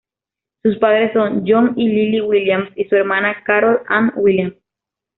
[0.63, 4.55] Sus padres son John y Lillie Williams, y su hermana, Carol Ann Williams.